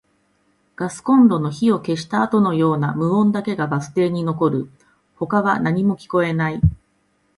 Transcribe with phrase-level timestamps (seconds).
[0.77, 4.67] ガスコンロの火を消したあとのような無音だけがバス停に残る。
[5.13, 6.59] 他は何も聞こえない。